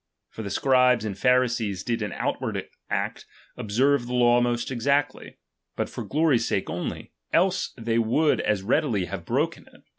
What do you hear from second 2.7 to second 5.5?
act observe the law most exactly,